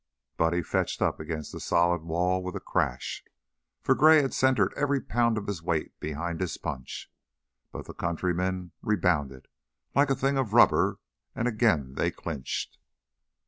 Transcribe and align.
Buddy 0.35 0.63
fetched 0.63 0.99
up 1.03 1.19
against 1.19 1.51
the 1.51 1.59
solid 1.59 2.01
wall 2.01 2.41
with 2.41 2.55
a 2.55 2.59
crash, 2.59 3.23
for 3.83 3.93
Gray 3.93 4.19
had 4.23 4.33
centered 4.33 4.73
every 4.75 4.99
pound 4.99 5.37
of 5.37 5.45
his 5.45 5.61
weight 5.61 5.91
behind 5.99 6.41
his 6.41 6.57
punch, 6.57 7.11
but 7.71 7.85
the 7.85 7.93
countryman 7.93 8.71
rebounded 8.81 9.47
like 9.93 10.09
a 10.09 10.15
thing 10.15 10.39
of 10.39 10.53
rubber 10.53 10.97
and 11.35 11.47
again 11.47 11.93
they 11.97 12.09
clinched. 12.09 12.79